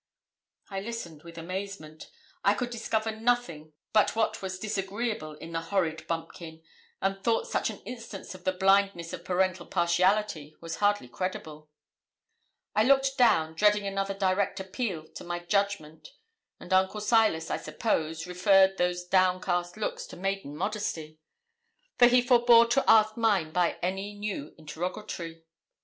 [0.71, 2.09] I listened with amazement.
[2.43, 6.63] I could discover nothing but what was disagreeable in the horrid bumpkin,
[7.03, 11.69] and thought such an instance of the blindness of parental partiality was hardly credible.
[12.73, 16.09] I looked down, dreading another direct appeal to my judgment;
[16.59, 21.19] and Uncle Silas, I suppose, referred those downcast looks to maiden modesty,
[21.99, 25.43] for he forbore to task mine by any new interrogatory.